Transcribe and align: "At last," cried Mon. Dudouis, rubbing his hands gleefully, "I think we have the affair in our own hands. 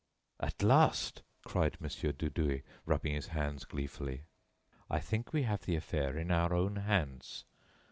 "At 0.39 0.63
last," 0.63 1.21
cried 1.45 1.79
Mon. 1.79 1.89
Dudouis, 1.91 2.63
rubbing 2.87 3.13
his 3.13 3.27
hands 3.27 3.65
gleefully, 3.65 4.23
"I 4.89 4.99
think 4.99 5.31
we 5.31 5.43
have 5.43 5.61
the 5.65 5.75
affair 5.75 6.17
in 6.17 6.31
our 6.31 6.55
own 6.55 6.77
hands. 6.77 7.45